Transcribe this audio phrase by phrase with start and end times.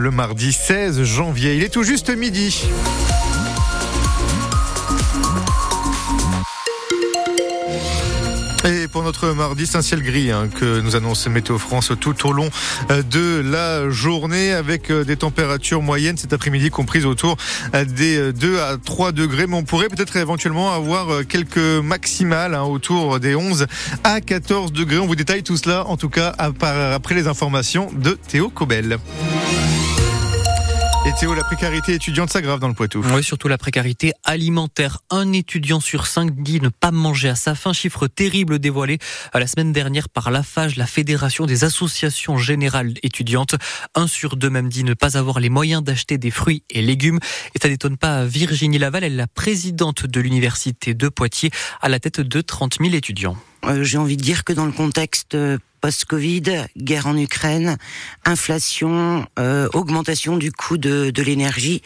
[0.00, 1.56] le mardi 16 janvier.
[1.56, 2.66] Il est tout juste midi.
[8.64, 12.26] Et pour notre mardi, c'est un ciel gris hein, que nous annonce Météo France tout
[12.26, 12.50] au long
[12.90, 17.36] euh, de la journée avec euh, des températures moyennes cet après-midi comprises autour
[17.74, 19.46] euh, des 2 à 3 degrés.
[19.46, 23.66] Mais on pourrait peut-être éventuellement avoir quelques maximales hein, autour des 11
[24.02, 24.98] à 14 degrés.
[24.98, 28.98] On vous détaille tout cela en tout cas après les informations de Théo Cobel.
[31.06, 33.00] Et Théo, la précarité étudiante s'aggrave dans le Poitou.
[33.14, 34.98] Oui, surtout la précarité alimentaire.
[35.08, 37.72] Un étudiant sur cinq dit ne pas manger à sa faim.
[37.72, 38.98] Chiffre terrible dévoilé
[39.32, 43.54] la semaine dernière par l'AFAGE, la Fédération des associations générales étudiantes.
[43.94, 47.20] Un sur deux même dit ne pas avoir les moyens d'acheter des fruits et légumes.
[47.54, 51.88] Et ça n'étonne pas Virginie Laval, elle est la présidente de l'université de Poitiers à
[51.88, 53.36] la tête de 30 000 étudiants.
[53.64, 55.36] Euh, j'ai envie de dire que dans le contexte
[55.86, 57.76] post-Covid, guerre en Ukraine,
[58.24, 61.80] inflation, euh, augmentation du coût de, de l'énergie,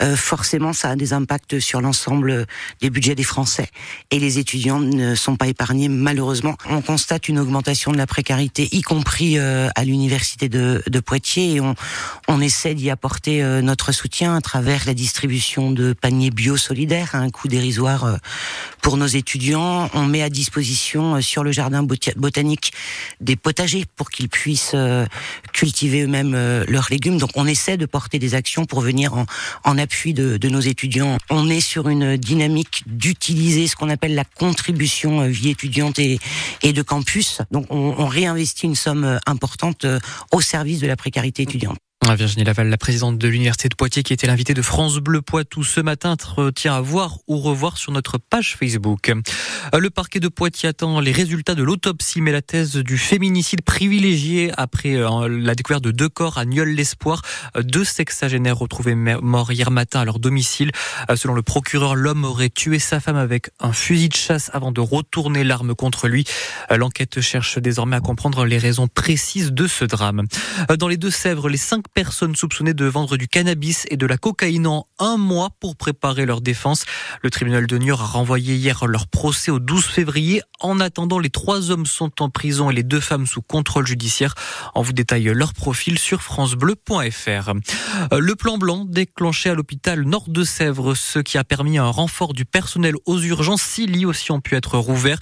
[0.00, 2.48] euh, forcément ça a des impacts sur l'ensemble
[2.80, 3.68] des budgets des Français.
[4.10, 6.56] Et les étudiants ne sont pas épargnés malheureusement.
[6.68, 11.60] On constate une augmentation de la précarité, y compris euh, à l'université de, de, Poitiers,
[11.60, 11.76] on,
[12.26, 17.14] on essaie d'y apporter euh, notre soutien à travers la distribution de paniers bio solidaires
[17.14, 18.16] à un coût dérisoire euh,
[18.82, 19.88] pour nos étudiants.
[19.94, 21.84] On met à disposition sur le jardin
[22.16, 22.72] botanique
[23.20, 25.06] des potagers pour qu'ils puissent euh,
[25.52, 27.18] cultiver eux-mêmes euh, leurs légumes.
[27.18, 29.14] Donc on essaie de porter des actions pour venir
[29.64, 31.18] en, appui de, nos étudiants.
[31.30, 36.18] On est sur une dynamique d'utiliser ce qu'on appelle la contribution euh, vie étudiante et,
[36.62, 37.42] et de campus.
[37.52, 39.86] Donc on, on réinvestit une somme importante
[40.32, 41.83] au service de la précarité étudiante.
[42.12, 45.64] Virginie Laval, la présidente de l'Université de Poitiers, qui était l'invitée de France Bleu Poitou
[45.64, 46.16] ce matin,
[46.54, 49.10] tient à voir ou revoir sur notre page Facebook.
[49.74, 53.62] Euh, le parquet de Poitiers attend les résultats de l'autopsie, mais la thèse du féminicide
[53.62, 57.22] privilégié après euh, la découverte de deux corps à Nieul-l'Espoir,
[57.56, 60.70] euh, deux sexagénaires retrouvés morts hier matin à leur domicile.
[61.16, 64.80] Selon le procureur, l'homme aurait tué sa femme avec un fusil de chasse avant de
[64.80, 66.24] retourner l'arme contre lui.
[66.70, 70.24] L'enquête cherche désormais à comprendre les raisons précises de ce drame.
[70.78, 74.66] Dans les Deux-Sèvres, les cinq personnes soupçonnées de vendre du cannabis et de la cocaïne
[74.66, 76.84] en un mois pour préparer leur défense.
[77.22, 80.42] Le tribunal de Niort a renvoyé hier leur procès au 12 février.
[80.60, 84.34] En attendant, les trois hommes sont en prison et les deux femmes sous contrôle judiciaire.
[84.74, 87.52] On vous détaille leur profil sur francebleu.fr.
[88.12, 92.34] Le plan blanc déclenché à l'hôpital Nord de Sèvres, ce qui a permis un renfort
[92.34, 93.62] du personnel aux urgences.
[93.62, 95.20] Six lits aussi ont pu être rouverts.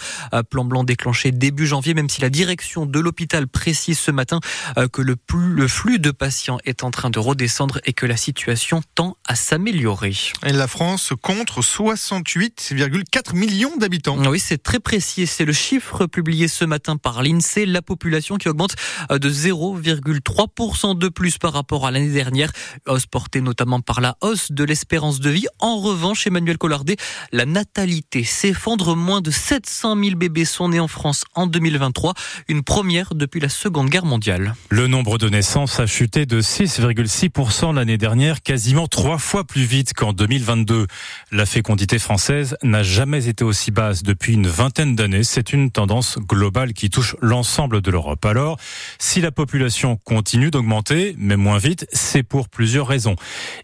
[0.49, 4.41] Plan blanc déclenché début janvier, même si la direction de l'hôpital précise ce matin
[4.79, 8.83] euh, que le flux de patients est en train de redescendre et que la situation
[8.95, 10.15] tend à s'améliorer.
[10.43, 14.19] La France compte 68,4 millions d'habitants.
[14.27, 15.27] Oui, c'est très précis.
[15.27, 17.67] C'est le chiffre publié ce matin par l'INSEE.
[17.67, 18.75] La population qui augmente
[19.11, 22.53] euh, de 0,3% de plus par rapport à l'année dernière.
[22.87, 25.47] Hausse portée notamment par la hausse de l'espérance de vie.
[25.59, 26.97] En revanche, Emmanuel Collardet,
[27.33, 28.97] la natalité s'effondre.
[28.97, 32.15] Moins de 700 000 bébés sont nés en France en 2023.
[32.49, 34.55] Une première depuis la Seconde Guerre mondiale.
[34.69, 39.95] Le nombre de naissances a chuté de 6,6% l'année dernière, quasiment trois fois plus vite
[39.95, 40.87] qu'en 2022.
[41.31, 45.23] La fécondité française n'a jamais été aussi basse depuis une vingtaine d'années.
[45.23, 48.25] C'est une tendance globale qui touche l'ensemble de l'Europe.
[48.25, 48.59] Alors,
[48.99, 53.15] si la population continue d'augmenter, mais moins vite, c'est pour plusieurs raisons.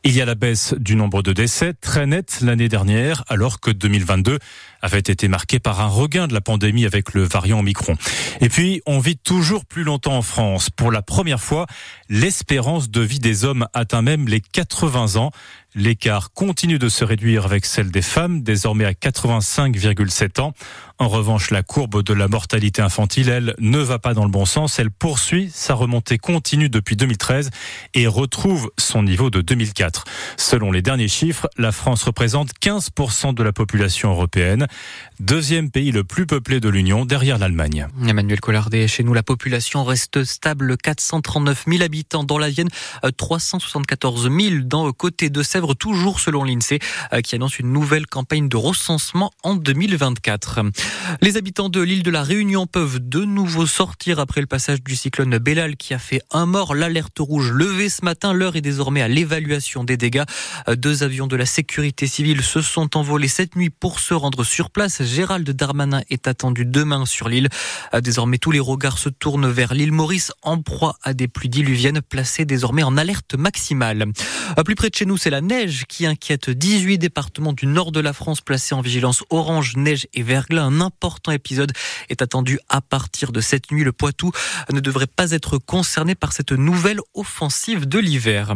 [0.05, 3.73] Il y a la baisse du nombre de décès très nette l'année dernière, alors que
[3.73, 4.39] 2022
[4.83, 7.97] avait été marqué par un regain de la pandémie avec le variant Omicron.
[8.41, 10.71] Et puis, on vit toujours plus longtemps en France.
[10.71, 11.67] Pour la première fois,
[12.09, 15.31] l'espérance de vie des hommes atteint même les 80 ans.
[15.75, 20.55] L'écart continue de se réduire avec celle des femmes, désormais à 85,7 ans.
[20.99, 24.47] En revanche, la courbe de la mortalité infantile, elle, ne va pas dans le bon
[24.47, 24.79] sens.
[24.79, 27.51] Elle poursuit sa remontée continue depuis 2013
[27.95, 30.05] et retrouve son niveau de 2004.
[30.37, 34.67] Selon les derniers chiffres, la France représente 15% de la population européenne,
[35.21, 37.87] deuxième pays le plus peuplé de l'Union derrière l'Allemagne.
[38.07, 42.71] Emmanuel Collardet, chez nous, la population reste stable, 439 000 habitants dans la Vienne,
[43.17, 45.43] 374 000 dans le côté de
[45.79, 46.79] Toujours selon l'INSEE,
[47.13, 50.61] euh, qui annonce une nouvelle campagne de recensement en 2024.
[51.21, 54.97] Les habitants de l'île de la Réunion peuvent de nouveau sortir après le passage du
[54.97, 56.75] cyclone Bellal qui a fait un mort.
[56.75, 58.33] L'alerte rouge levée ce matin.
[58.33, 60.25] L'heure est désormais à l'évaluation des dégâts.
[60.77, 64.71] Deux avions de la sécurité civile se sont envolés cette nuit pour se rendre sur
[64.71, 65.03] place.
[65.03, 67.49] Gérald Darmanin est attendu demain sur l'île.
[68.01, 72.01] Désormais, tous les regards se tournent vers l'île Maurice en proie à des pluies diluviennes
[72.01, 74.07] placées désormais en alerte maximale.
[74.65, 78.01] Plus près de chez nous, c'est la neige qui inquiète 18 départements du nord de
[78.01, 80.65] la France placés en vigilance orange, neige et verglas.
[80.65, 81.73] Un important épisode
[82.11, 83.83] est attendu à partir de cette nuit.
[83.83, 84.31] Le Poitou
[84.71, 88.55] ne devrait pas être concerné par cette nouvelle offensive de l'hiver.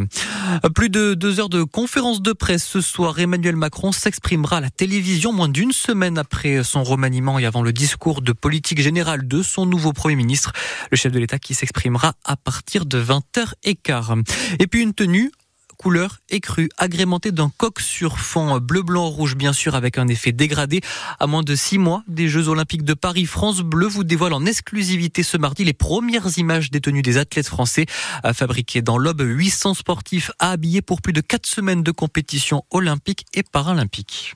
[0.75, 3.19] Plus de deux heures de conférence de presse ce soir.
[3.19, 7.73] Emmanuel Macron s'exprimera à la télévision moins d'une semaine après son remaniement et avant le
[7.73, 10.53] discours de politique générale de son nouveau Premier ministre.
[10.91, 14.25] Le chef de l'État qui s'exprimera à partir de 20h15.
[14.59, 15.33] Et puis une tenue
[15.77, 20.33] couleur écrue, agrémentée d'un coq sur fond bleu, blanc, rouge, bien sûr, avec un effet
[20.33, 20.81] dégradé.
[21.21, 24.45] À moins de six mois des Jeux Olympiques de Paris, France Bleu vous dévoile en
[24.47, 27.87] exclusivité ce mardi les premières images des tenues des athlètes français.
[28.33, 33.43] Fabriquées dans l'Aube, 800 sportifs habillés pour plus de quatre semaines de compétition olympique et
[33.43, 34.35] paralympique.